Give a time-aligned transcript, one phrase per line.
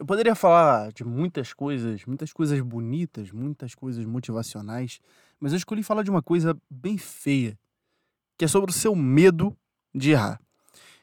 [0.00, 4.98] Eu poderia falar de muitas coisas, muitas coisas bonitas, muitas coisas motivacionais,
[5.38, 7.58] mas eu escolhi falar de uma coisa bem feia,
[8.38, 9.54] que é sobre o seu medo
[9.94, 10.40] de errar.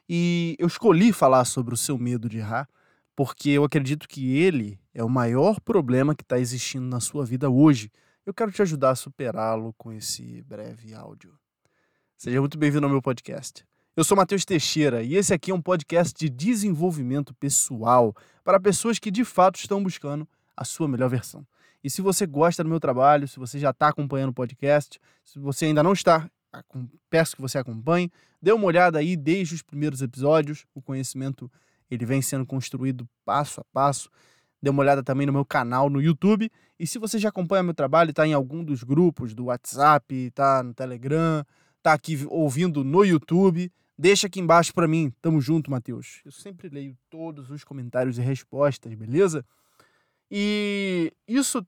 [0.10, 2.68] E eu escolhi falar sobre o seu medo de errar
[3.15, 7.52] porque eu acredito que ele é o maior problema que está existindo na sua vida
[7.52, 7.91] hoje.
[8.25, 11.38] Eu quero te ajudar a superá-lo com esse breve áudio.
[12.18, 13.64] Seja muito bem-vindo ao meu podcast.
[13.98, 19.00] Eu sou Matheus Teixeira e esse aqui é um podcast de desenvolvimento pessoal para pessoas
[19.00, 21.43] que de fato estão buscando a sua melhor versão.
[21.83, 25.39] E se você gosta do meu trabalho, se você já está acompanhando o podcast, se
[25.39, 26.29] você ainda não está,
[27.10, 30.68] peço que você acompanhe, dê uma olhada aí desde os primeiros episódios.
[30.75, 31.51] O conhecimento
[31.89, 34.11] ele vem sendo construído passo a passo.
[34.61, 36.52] Dê uma olhada também no meu canal no YouTube.
[36.80, 40.61] E se você já acompanha meu trabalho, está em algum dos grupos do WhatsApp, está
[40.61, 41.44] no Telegram,
[41.88, 45.11] está aqui ouvindo no YouTube, Deixa aqui embaixo para mim.
[45.22, 46.22] Tamo junto, Matheus.
[46.23, 49.44] Eu sempre leio todos os comentários e respostas, beleza?
[50.30, 51.66] E isso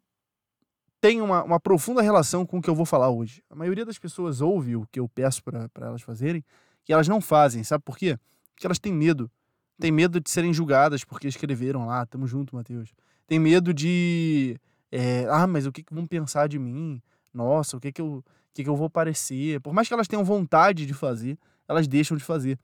[1.02, 3.42] tem uma, uma profunda relação com o que eu vou falar hoje.
[3.50, 6.44] A maioria das pessoas ouve o que eu peço para elas fazerem
[6.88, 7.64] e elas não fazem.
[7.64, 8.16] Sabe por quê?
[8.54, 9.32] Porque elas têm medo.
[9.80, 12.06] Tem medo de serem julgadas porque escreveram lá.
[12.06, 12.94] Tamo junto, Matheus.
[13.26, 14.56] Tem medo de.
[14.92, 17.02] É, ah, mas o que, que vão pensar de mim?
[17.34, 18.24] Nossa, o que, que, eu,
[18.60, 19.62] que, que eu vou parecer?
[19.62, 22.60] Por mais que elas tenham vontade de fazer, elas deixam de fazer.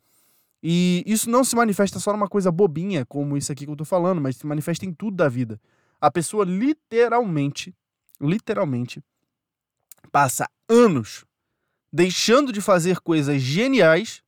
[0.62, 3.86] E isso não se manifesta só numa coisa bobinha, como isso aqui que eu tô
[3.86, 5.60] falando, mas se manifesta em tudo da vida.
[6.02, 7.74] A pessoa literalmente,
[8.20, 9.02] literalmente,
[10.12, 11.26] passa anos
[11.92, 14.22] deixando de fazer coisas geniais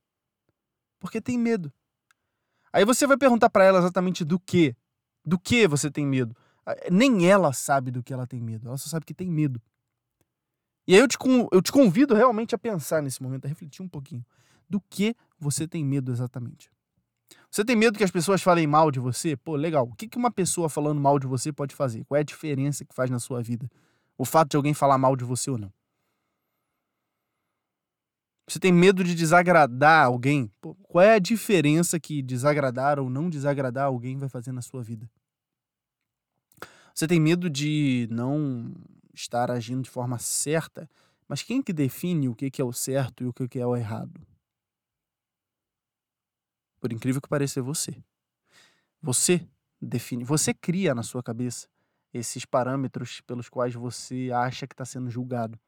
[0.98, 1.72] porque tem medo.
[2.72, 4.74] Aí você vai perguntar para ela exatamente do que?
[5.24, 6.34] Do que você tem medo?
[6.64, 9.60] Ah, nem ela sabe do que ela tem medo, ela só sabe que tem medo.
[10.88, 11.18] E aí eu te,
[11.52, 14.24] eu te convido realmente a pensar nesse momento, a refletir um pouquinho
[14.70, 16.70] do que você tem medo exatamente.
[17.50, 19.36] Você tem medo que as pessoas falem mal de você?
[19.36, 19.86] Pô, legal.
[19.86, 22.06] O que uma pessoa falando mal de você pode fazer?
[22.06, 23.70] Qual é a diferença que faz na sua vida?
[24.16, 25.70] O fato de alguém falar mal de você ou não?
[28.48, 30.50] Você tem medo de desagradar alguém?
[30.58, 34.82] Pô, qual é a diferença que desagradar ou não desagradar alguém vai fazer na sua
[34.82, 35.06] vida?
[36.94, 38.74] Você tem medo de não
[39.20, 40.88] estar agindo de forma certa?
[41.26, 44.20] Mas quem que define o que é o certo e o que é o errado?
[46.80, 48.02] Por incrível que pareça, é você.
[49.02, 49.46] Você
[49.80, 51.68] define, você cria na sua cabeça
[52.12, 55.58] esses parâmetros pelos quais você acha que está sendo julgado.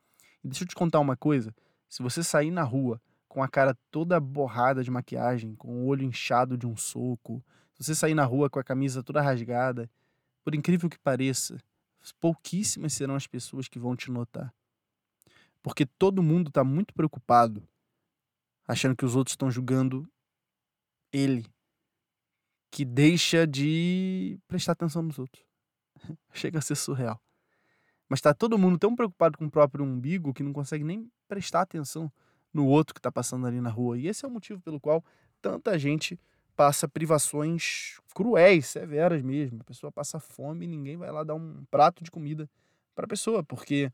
[0.42, 1.54] E deixa eu te contar uma coisa:
[1.88, 6.02] se você sair na rua com a cara toda borrada de maquiagem, com o olho
[6.02, 7.44] inchado de um soco,
[7.74, 9.90] se você sair na rua com a camisa toda rasgada,
[10.42, 11.58] por incrível que pareça,
[12.12, 14.54] pouquíssimas serão as pessoas que vão te notar.
[15.62, 17.62] Porque todo mundo está muito preocupado,
[18.66, 20.10] achando que os outros estão julgando
[21.12, 21.44] ele
[22.70, 25.44] que deixa de prestar atenção nos outros.
[26.32, 27.20] Chega a ser surreal.
[28.08, 31.62] Mas está todo mundo tão preocupado com o próprio umbigo que não consegue nem prestar
[31.62, 32.10] atenção
[32.52, 33.98] no outro que está passando ali na rua.
[33.98, 35.04] E esse é o motivo pelo qual
[35.40, 36.18] tanta gente
[36.60, 39.62] passa privações cruéis, severas mesmo.
[39.62, 42.46] A pessoa passa fome e ninguém vai lá dar um prato de comida
[42.94, 43.90] para a pessoa, porque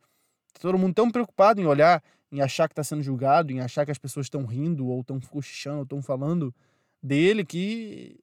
[0.61, 3.93] todo mundo tão preocupado em olhar, em achar que está sendo julgado, em achar que
[3.93, 6.53] as pessoas estão rindo ou estão cochichando ou estão falando
[7.01, 8.19] dele que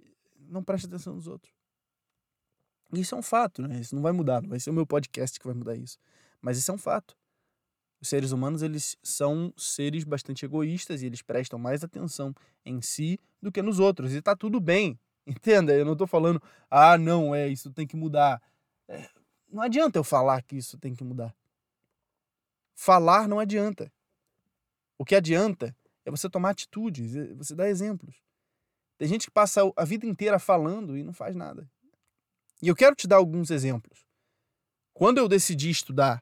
[0.50, 1.54] não presta atenção nos outros.
[2.92, 3.80] Isso é um fato, né?
[3.80, 5.98] Isso não vai mudar, não vai ser o meu podcast que vai mudar isso.
[6.42, 7.16] Mas isso é um fato.
[8.04, 13.18] Os seres humanos, eles são seres bastante egoístas e eles prestam mais atenção em si
[13.42, 14.14] do que nos outros.
[14.14, 15.00] E tá tudo bem.
[15.26, 15.74] Entenda?
[15.74, 18.42] Eu não tô falando, ah, não, é, isso tem que mudar.
[18.90, 19.10] É,
[19.50, 21.34] não adianta eu falar que isso tem que mudar.
[22.76, 23.90] Falar não adianta.
[24.98, 28.18] O que adianta é você tomar atitudes, é você dar exemplos.
[28.98, 31.72] Tem gente que passa a vida inteira falando e não faz nada.
[32.62, 34.06] E eu quero te dar alguns exemplos.
[34.94, 36.22] Quando eu decidi estudar,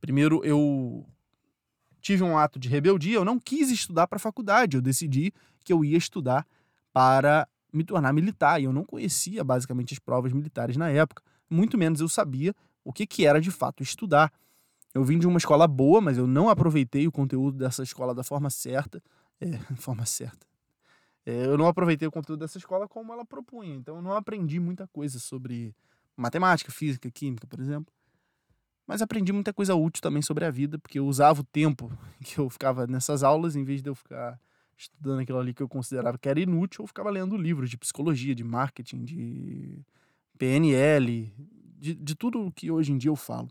[0.00, 1.06] primeiro eu
[2.00, 5.32] tive um ato de rebeldia, eu não quis estudar para a faculdade, eu decidi
[5.64, 6.46] que eu ia estudar
[6.92, 11.78] para me tornar militar, e eu não conhecia basicamente as provas militares na época, muito
[11.78, 12.54] menos eu sabia
[12.84, 14.32] o que, que era de fato estudar.
[14.92, 18.24] Eu vim de uma escola boa, mas eu não aproveitei o conteúdo dessa escola da
[18.24, 19.02] forma certa,
[19.40, 20.46] é, forma certa.
[21.24, 23.74] É, eu não aproveitei o conteúdo dessa escola como ela propunha.
[23.74, 25.74] Então eu não aprendi muita coisa sobre
[26.16, 27.92] matemática, física, química, por exemplo.
[28.90, 32.38] Mas aprendi muita coisa útil também sobre a vida, porque eu usava o tempo que
[32.38, 34.36] eu ficava nessas aulas, em vez de eu ficar
[34.76, 38.34] estudando aquilo ali que eu considerava que era inútil, eu ficava lendo livros de psicologia,
[38.34, 39.78] de marketing, de
[40.36, 41.32] PNL,
[41.78, 43.48] de, de tudo que hoje em dia eu falo.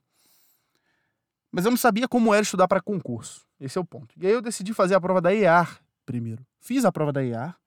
[1.49, 3.47] Mas eu não sabia como era estudar para concurso.
[3.61, 4.13] Esse é o ponto.
[4.17, 6.45] E aí eu decidi fazer a prova da EAR primeiro.
[6.59, 7.57] Fiz a prova da EAR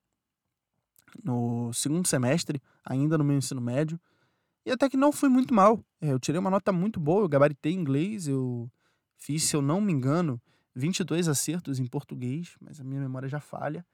[1.25, 3.99] no segundo semestre, ainda no meu ensino médio.
[4.65, 5.85] E até que não fui muito mal.
[6.01, 8.71] É, eu tirei uma nota muito boa, eu gabaritei inglês, eu
[9.17, 10.41] fiz, se eu não me engano,
[10.75, 13.85] 22 acertos em português, mas a minha memória já falha.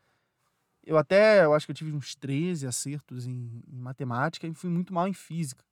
[0.84, 4.70] Eu até, eu acho que eu tive uns 13 acertos em, em matemática e fui
[4.70, 5.64] muito mal em física.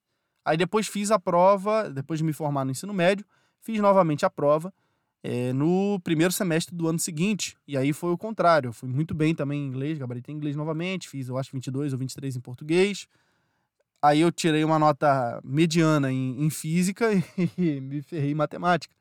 [0.44, 3.24] Aí depois fiz a prova, depois de me formar no ensino médio,
[3.60, 4.72] fiz novamente a prova
[5.22, 7.56] é, no primeiro semestre do ano seguinte.
[7.66, 8.68] E aí foi o contrário.
[8.68, 11.98] Eu fui muito bem também em inglês, gabaritei inglês novamente, fiz, eu acho, 22 ou
[11.98, 13.08] 23 em português.
[14.06, 17.10] Aí eu tirei uma nota mediana em, em física
[17.58, 18.94] e, me ferrei em matemática.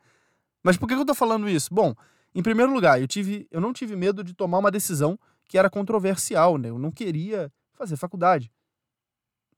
[0.63, 1.71] Mas por que eu tô falando isso?
[1.71, 1.93] Bom,
[2.33, 5.69] em primeiro lugar, eu, tive, eu não tive medo de tomar uma decisão que era
[5.69, 6.69] controversial, né?
[6.69, 8.51] Eu não queria fazer faculdade.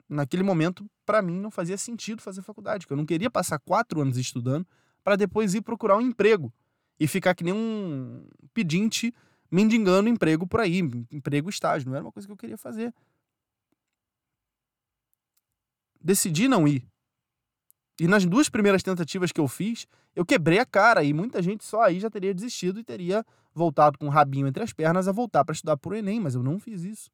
[0.09, 4.01] Naquele momento, para mim, não fazia sentido fazer faculdade, porque eu não queria passar quatro
[4.01, 4.67] anos estudando
[5.01, 6.53] para depois ir procurar um emprego
[6.99, 9.13] e ficar que nem um pedinte
[9.49, 10.79] mendigando emprego por aí,
[11.09, 11.87] emprego estágio.
[11.89, 12.93] Não era uma coisa que eu queria fazer.
[16.01, 16.85] Decidi não ir.
[17.99, 21.63] E nas duas primeiras tentativas que eu fiz, eu quebrei a cara e muita gente
[21.63, 25.11] só aí já teria desistido e teria voltado com o rabinho entre as pernas a
[25.11, 27.09] voltar para estudar por Enem, mas eu não fiz isso.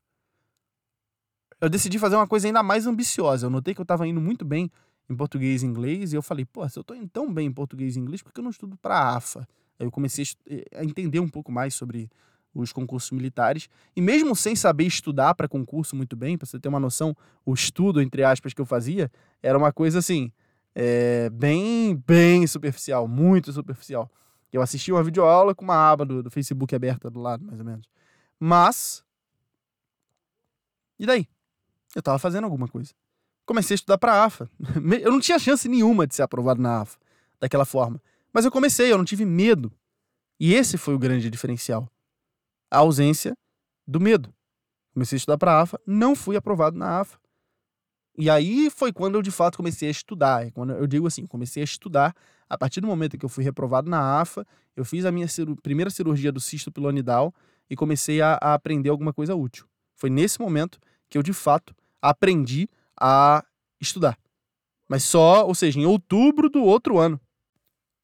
[1.62, 3.46] Eu decidi fazer uma coisa ainda mais ambiciosa.
[3.46, 4.70] Eu notei que eu estava indo muito bem
[5.10, 7.54] em português e inglês e eu falei, pô, se eu estou indo tão bem em
[7.54, 9.48] português e inglês, por que eu não estudo para a AFA?
[9.80, 10.26] Aí eu comecei
[10.76, 12.10] a entender um pouco mais sobre
[12.54, 13.70] os concursos militares.
[13.96, 17.16] E mesmo sem saber estudar para concurso muito bem, para você ter uma noção,
[17.46, 19.12] o estudo, entre aspas, que eu fazia,
[19.42, 20.32] era uma coisa assim,
[20.76, 24.10] é, bem, bem superficial, muito superficial.
[24.52, 27.66] Eu assisti uma videoaula com uma aba do, do Facebook aberta do lado, mais ou
[27.66, 27.88] menos.
[28.40, 29.04] Mas.
[31.00, 31.28] E daí?
[31.96, 32.94] Eu estava fazendo alguma coisa.
[33.46, 34.50] Comecei a estudar para AFA.
[35.02, 36.98] Eu não tinha chance nenhuma de ser aprovado na AFA
[37.40, 38.02] daquela forma.
[38.32, 39.72] Mas eu comecei, eu não tive medo.
[40.40, 41.88] E esse foi o grande diferencial.
[42.74, 43.34] A ausência
[43.88, 44.34] do medo.
[44.94, 47.20] Comecei a estudar para a AFA, não fui aprovado na AFA.
[48.18, 50.48] E aí foi quando eu de fato comecei a estudar.
[50.48, 52.16] É quando eu digo assim, comecei a estudar
[52.50, 55.28] a partir do momento que eu fui reprovado na AFA, eu fiz a minha
[55.62, 57.34] primeira cirurgia do cisto pilonidal
[57.70, 59.66] e comecei a, a aprender alguma coisa útil.
[59.96, 60.80] Foi nesse momento
[61.10, 62.68] que eu de fato aprendi
[63.00, 63.44] a
[63.80, 64.18] estudar.
[64.88, 67.20] Mas só, ou seja, em outubro do outro ano.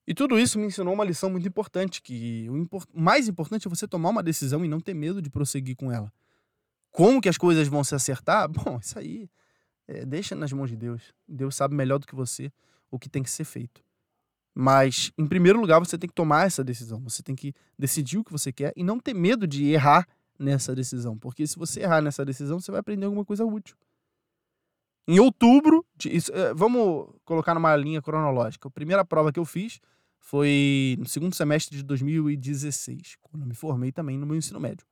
[0.10, 3.70] E tudo isso me ensinou uma lição muito importante, que o import mais importante é
[3.70, 6.12] você tomar uma decisão e não ter medo de prosseguir com ela.
[6.90, 8.50] Como que as coisas vão se acertar?
[8.50, 9.30] Bom, isso aí
[9.88, 11.14] é, deixa nas mãos de Deus.
[11.28, 12.52] Deus sabe melhor do que você
[12.90, 13.84] o que tem que ser feito.
[14.52, 17.00] Mas, em primeiro lugar, você tem que tomar essa decisão.
[17.04, 20.08] Você tem que decidir o que você quer e não ter medo de errar
[20.40, 21.20] nessa decisão.
[21.20, 23.78] Porque se você errar nessa decisão, você vai aprender alguma coisa útil.
[25.08, 28.68] Em outubro, de, isso, é, vamos colocar numa linha cronológica.
[28.68, 29.80] A primeira prova que eu fiz
[30.20, 34.86] foi no segundo semestre de 2016, quando me formei também no meu ensino médio.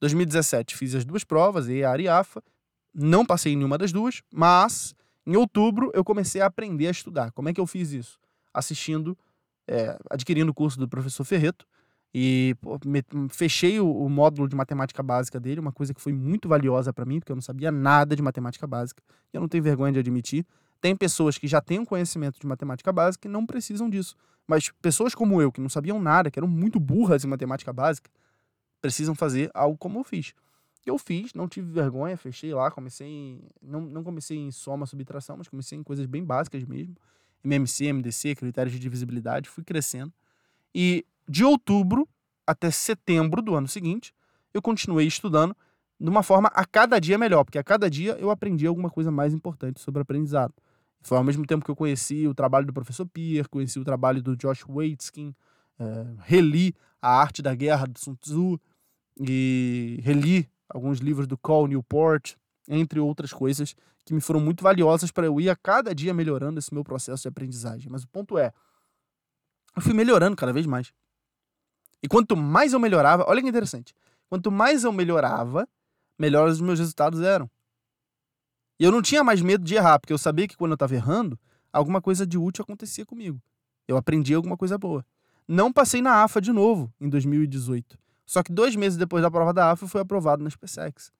[0.00, 2.42] 2017 fiz as duas provas, e a Ariafa.
[2.94, 4.94] Não passei em nenhuma das duas, mas
[5.26, 7.32] em outubro eu comecei a aprender a estudar.
[7.32, 8.18] Como é que eu fiz isso?
[8.52, 9.16] Assistindo,
[9.66, 11.66] é, adquirindo o curso do professor Ferreto.
[12.14, 16.12] E pô, me, fechei o, o, módulo de matemática básica dele, uma coisa que foi
[16.12, 19.02] muito valiosa para mim, porque eu não sabia nada de matemática básica.
[19.32, 20.44] E eu não tenho vergonha de admitir.
[20.82, 24.16] Tem pessoas que já têm um conhecimento de matemática básica e não precisam disso.
[24.48, 28.10] Mas pessoas como eu, que não sabiam nada, que eram muito burras em matemática básica,
[28.80, 30.34] precisam fazer algo como eu fiz.
[30.84, 35.36] Eu fiz, não tive vergonha, fechei lá, comecei em, não, não comecei em soma, subtração,
[35.36, 36.96] mas comecei em coisas bem básicas mesmo.
[37.44, 40.12] MMC, MDC, critérios de divisibilidade, fui crescendo.
[40.74, 42.08] E de outubro
[42.44, 44.12] até setembro do ano seguinte,
[44.52, 45.56] eu continuei estudando
[46.00, 49.12] de uma forma a cada dia melhor, porque a cada dia eu aprendi alguma coisa
[49.12, 50.52] mais importante sobre aprendizado.
[51.02, 54.22] Foi ao mesmo tempo que eu conheci o trabalho do professor Pierre, conheci o trabalho
[54.22, 55.34] do Josh Waitzkin,
[55.78, 58.60] é, reli A Arte da Guerra do Sun Tzu
[59.20, 62.34] e reli alguns livros do Cole Newport,
[62.68, 66.58] entre outras coisas que me foram muito valiosas para eu ir a cada dia melhorando
[66.58, 67.90] esse meu processo de aprendizagem.
[67.90, 68.52] Mas o ponto é,
[69.76, 70.92] eu fui melhorando cada vez mais.
[72.02, 73.94] E quanto mais eu melhorava, olha que interessante,
[74.28, 75.68] quanto mais eu melhorava,
[76.18, 77.48] melhores os meus resultados eram.
[78.82, 80.92] E eu não tinha mais medo de errar, porque eu sabia que quando eu estava
[80.92, 81.38] errando,
[81.72, 83.40] alguma coisa de útil acontecia comigo.
[83.86, 85.06] Eu aprendi alguma coisa boa.
[85.46, 87.96] Não passei na AFA de novo em 2018.
[88.26, 91.12] Só que dois meses depois da prova da AFA, eu fui aprovado na SpaceX.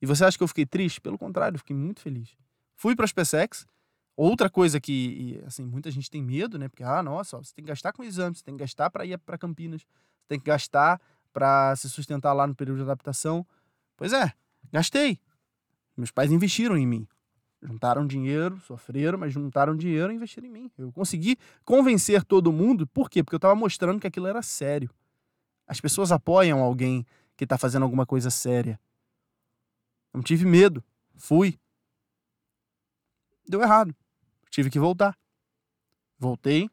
[0.00, 1.00] E você acha que eu fiquei triste?
[1.00, 2.36] Pelo contrário, eu fiquei muito feliz.
[2.76, 3.66] Fui para a SpaceX.
[4.16, 6.68] Outra coisa que, assim, muita gente tem medo, né?
[6.68, 9.18] Porque, ah, nossa, você tem que gastar com exame, você tem que gastar para ir
[9.18, 11.00] para Campinas, você tem que gastar
[11.32, 13.44] para se sustentar lá no período de adaptação.
[13.96, 14.32] Pois é,
[14.72, 15.18] gastei.
[16.00, 17.06] Meus pais investiram em mim.
[17.62, 20.70] Juntaram dinheiro, sofreram, mas juntaram dinheiro e investiram em mim.
[20.78, 22.86] Eu consegui convencer todo mundo.
[22.86, 23.22] Por quê?
[23.22, 24.88] Porque eu estava mostrando que aquilo era sério.
[25.66, 28.80] As pessoas apoiam alguém que está fazendo alguma coisa séria.
[30.12, 30.82] Não tive medo.
[31.16, 31.60] Fui.
[33.46, 33.94] Deu errado.
[34.48, 35.14] Tive que voltar.
[36.18, 36.70] Voltei.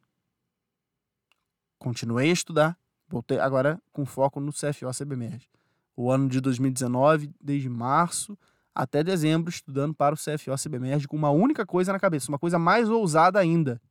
[1.78, 2.80] Continuei a estudar.
[3.10, 5.50] Voltei agora com foco no CFO CBMERG.
[5.98, 8.38] O ano de 2019, desde março
[8.78, 12.60] até dezembro, estudando para o CFO CBMERG com uma única coisa na cabeça, uma coisa
[12.60, 13.82] mais ousada ainda.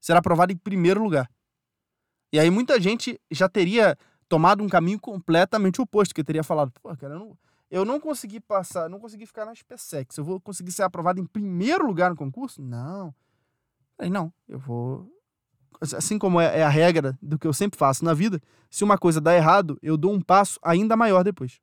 [0.00, 1.30] Será aprovado em primeiro lugar.
[2.32, 3.96] E aí muita gente já teria
[4.28, 7.38] tomado um caminho completamente oposto, que teria falado, pô, cara, eu não,
[7.70, 11.26] eu não consegui passar, não consegui ficar na SpaceX, eu vou conseguir ser aprovado em
[11.26, 12.60] primeiro lugar no concurso?
[12.60, 13.14] Não.
[13.96, 15.08] Aí não, eu vou
[15.80, 18.96] assim como é, é a regra do que eu sempre faço na vida, se uma
[18.96, 21.60] coisa dá errado, eu dou um passo ainda maior depois.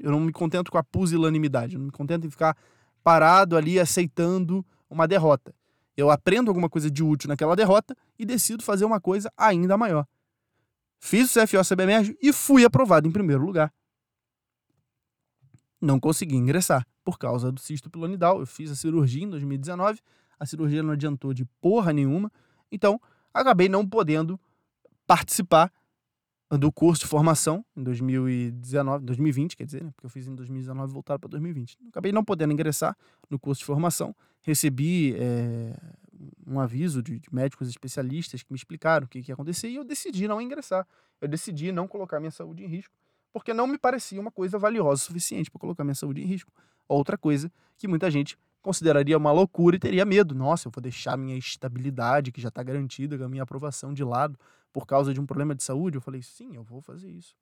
[0.00, 2.56] Eu não me contento com a pusilanimidade, eu não me contento em ficar
[3.02, 5.54] parado ali aceitando uma derrota.
[5.96, 10.06] Eu aprendo alguma coisa de útil naquela derrota e decido fazer uma coisa ainda maior.
[11.00, 13.72] Fiz o CFO CBMERG e fui aprovado em primeiro lugar.
[15.80, 18.40] Não consegui ingressar por causa do cisto pilonidal.
[18.40, 20.00] Eu fiz a cirurgia em 2019,
[20.38, 22.30] a cirurgia não adiantou de porra nenhuma.
[22.70, 23.00] Então,
[23.32, 24.38] acabei não podendo
[25.06, 25.72] participar
[26.56, 29.90] do curso de formação em 2019, 2020, quer dizer, né?
[29.94, 31.76] porque eu fiz em 2019 e voltaram para 2020.
[31.88, 32.96] Acabei não podendo ingressar
[33.28, 34.16] no curso de formação.
[34.40, 35.76] Recebi é,
[36.46, 39.74] um aviso de, de, médicos especialistas que me explicaram o que, que ia acontecer e
[39.74, 40.86] eu decidi não ingressar.
[41.20, 42.94] Eu decidi não colocar minha saúde em risco,
[43.30, 46.50] porque não me parecia uma coisa valiosa o suficiente para colocar minha saúde em risco.
[46.88, 50.34] Outra coisa que muita gente consideraria uma loucura e teria medo.
[50.34, 54.38] Nossa, eu vou deixar minha estabilidade, que já está garantida, a minha aprovação de lado
[54.72, 55.96] por causa de um problema de saúde?
[55.96, 57.34] Eu falei, sim, eu vou fazer isso.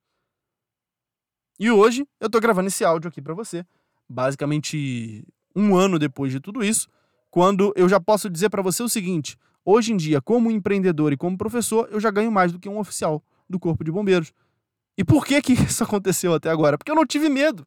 [1.59, 3.65] E hoje eu estou gravando esse áudio aqui para você,
[4.07, 6.87] basicamente um ano depois de tudo isso,
[7.31, 11.17] quando eu já posso dizer para você o seguinte: hoje em dia, como empreendedor e
[11.17, 14.31] como professor, eu já ganho mais do que um oficial do Corpo de Bombeiros.
[14.97, 16.77] E por que que isso aconteceu até agora?
[16.77, 17.65] Porque eu não tive medo.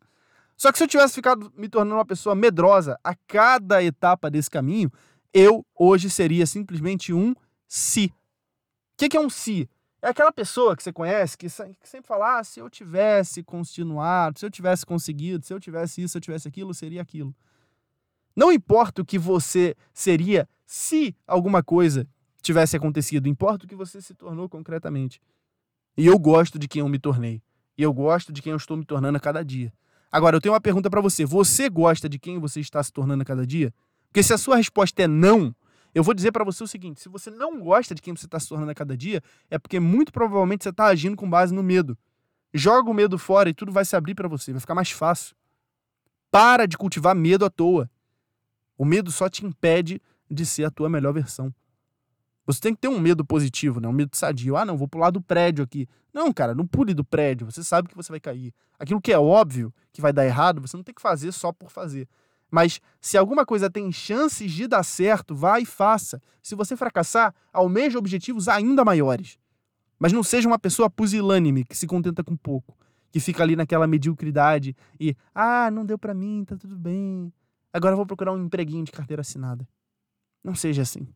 [0.61, 4.51] Só que se eu tivesse ficado me tornando uma pessoa medrosa a cada etapa desse
[4.51, 4.93] caminho,
[5.33, 7.35] eu hoje seria simplesmente um
[7.67, 8.13] si.
[8.93, 9.71] O que, é um si?
[10.03, 14.45] É aquela pessoa que você conhece que sempre fala: ah, se eu tivesse continuado, se
[14.45, 17.35] eu tivesse conseguido, se eu tivesse isso, se eu tivesse aquilo, seria aquilo.
[18.37, 22.07] Não importa o que você seria se alguma coisa
[22.43, 25.23] tivesse acontecido, importa o que você se tornou concretamente.
[25.97, 27.43] E eu gosto de quem eu me tornei.
[27.79, 29.73] E eu gosto de quem eu estou me tornando a cada dia.
[30.11, 31.25] Agora, eu tenho uma pergunta para você.
[31.25, 33.73] Você gosta de quem você está se tornando a cada dia?
[34.09, 35.55] Porque se a sua resposta é não,
[35.95, 38.39] eu vou dizer para você o seguinte: se você não gosta de quem você está
[38.39, 41.63] se tornando a cada dia, é porque muito provavelmente você está agindo com base no
[41.63, 41.97] medo.
[42.53, 45.37] Joga o medo fora e tudo vai se abrir para você, vai ficar mais fácil.
[46.31, 47.89] Para de cultivar medo à toa.
[48.77, 51.55] O medo só te impede de ser a tua melhor versão.
[52.53, 53.89] Você tem que ter um medo positivo, né?
[53.89, 54.57] Um medo sadio.
[54.57, 55.89] Ah, não, vou pular do prédio aqui.
[56.13, 57.51] Não, cara, não pule do prédio.
[57.51, 58.53] Você sabe que você vai cair.
[58.79, 61.71] Aquilo que é óbvio que vai dar errado, você não tem que fazer só por
[61.71, 62.09] fazer.
[62.51, 66.21] Mas se alguma coisa tem chances de dar certo, vá e faça.
[66.43, 69.39] Se você fracassar, almeje objetivos ainda maiores.
[69.99, 72.77] Mas não seja uma pessoa pusilânime que se contenta com pouco,
[73.13, 77.33] que fica ali naquela mediocridade e, ah, não deu para mim, tá tudo bem.
[77.73, 79.69] Agora vou procurar um empreguinho de carteira assinada.
[80.43, 81.07] Não seja assim.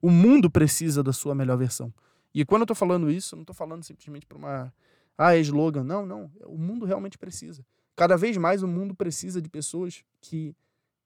[0.00, 1.92] O mundo precisa da sua melhor versão.
[2.34, 4.72] E quando eu tô falando isso, eu não tô falando simplesmente para uma
[5.16, 5.84] ah, é slogan.
[5.84, 6.30] Não, não.
[6.44, 7.64] O mundo realmente precisa.
[7.96, 10.54] Cada vez mais o mundo precisa de pessoas que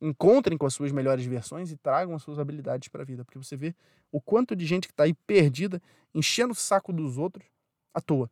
[0.01, 3.25] encontrem com as suas melhores versões e tragam as suas habilidades para a vida.
[3.25, 3.75] Porque você vê
[4.11, 5.83] o quanto de gente que está aí perdida,
[6.15, 7.47] enchendo o saco dos outros
[7.93, 8.31] à toa.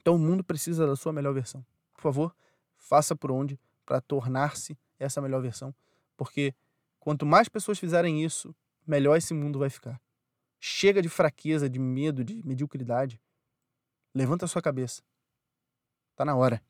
[0.00, 1.64] Então o mundo precisa da sua melhor versão.
[1.92, 2.34] Por favor,
[2.76, 5.74] faça por onde para tornar-se essa melhor versão.
[6.16, 6.54] Porque
[6.98, 8.54] quanto mais pessoas fizerem isso,
[8.88, 10.00] melhor esse mundo vai ficar.
[10.58, 13.20] Chega de fraqueza, de medo, de mediocridade.
[14.14, 15.02] Levanta a sua cabeça.
[16.16, 16.60] Tá na hora.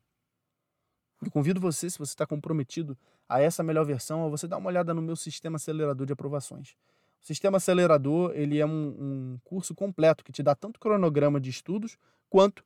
[1.21, 2.97] Eu convido você, se você está comprometido
[3.27, 6.75] a essa melhor versão, a você dar uma olhada no meu sistema acelerador de aprovações.
[7.21, 11.49] O sistema acelerador ele é um, um curso completo que te dá tanto cronograma de
[11.49, 11.97] estudos
[12.29, 12.63] quanto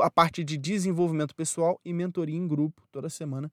[0.00, 3.50] a parte de desenvolvimento pessoal e mentoria em grupo toda semana,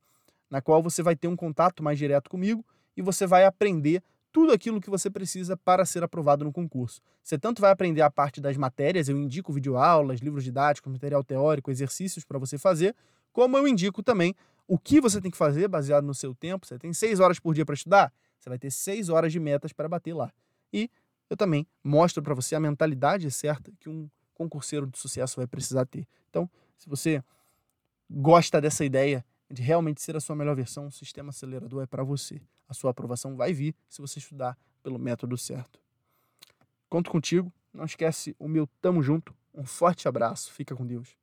[0.50, 2.66] na qual você vai ter um contato mais direto comigo
[2.98, 7.00] e você vai aprender tudo aquilo que você precisa para ser aprovado no concurso.
[7.22, 11.70] Você tanto vai aprender a parte das matérias, eu indico videoaulas, livros didáticos, material teórico,
[11.70, 12.96] exercícios para você fazer,
[13.32, 14.36] como eu indico também
[14.68, 16.66] o que você tem que fazer baseado no seu tempo.
[16.66, 19.72] Você tem seis horas por dia para estudar, você vai ter seis horas de metas
[19.72, 20.34] para bater lá.
[20.74, 20.90] E
[21.30, 25.86] eu também mostro para você a mentalidade certa que um concurseiro de sucesso vai precisar
[25.86, 26.08] ter.
[26.32, 27.24] Então, se você
[28.10, 32.04] gosta dessa ideia de realmente ser a sua melhor versão, o sistema acelerador é para
[32.04, 32.42] você.
[32.67, 35.79] A sua aprovação vai vir se você estudar pelo método certo.
[36.89, 37.51] Conto contigo.
[37.74, 39.36] Não esquece o meu tamo junto.
[39.53, 40.51] Um forte abraço.
[40.51, 41.17] Fica com Deus.